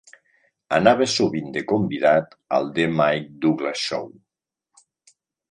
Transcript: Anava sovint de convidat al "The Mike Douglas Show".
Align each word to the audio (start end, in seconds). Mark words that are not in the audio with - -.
Anava 0.77 1.07
sovint 1.15 1.51
de 1.57 1.63
convidat 1.71 2.33
al 2.57 2.73
"The 2.79 2.87
Mike 2.97 3.31
Douglas 3.45 3.85
Show". 3.91 4.11